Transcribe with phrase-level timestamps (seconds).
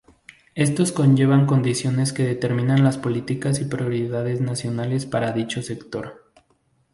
[0.55, 6.31] Estos conllevan condiciones que determinan las políticas y prioridades nacionales para dicho sector.